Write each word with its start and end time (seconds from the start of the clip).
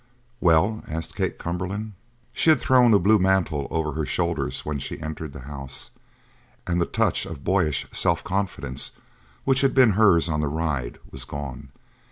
"Well?" 0.39 0.83
asked 0.87 1.13
Kate 1.15 1.37
Cumberland. 1.37 1.93
She 2.33 2.49
had 2.49 2.59
thrown 2.59 2.91
a 2.91 2.97
blue 2.97 3.19
mantle 3.19 3.67
over 3.69 3.91
her 3.93 4.05
shoulders 4.07 4.65
when 4.65 4.79
she 4.79 4.99
entered 4.99 5.31
the 5.31 5.41
house, 5.41 5.91
and 6.65 6.81
the 6.81 6.87
touch 6.87 7.27
of 7.27 7.43
boyish 7.43 7.85
self 7.91 8.23
confidence 8.23 8.93
which 9.43 9.61
had 9.61 9.75
been 9.75 9.91
hers 9.91 10.27
on 10.27 10.39
the 10.39 10.47
ride 10.47 10.97
was 11.11 11.23
gone. 11.23 11.69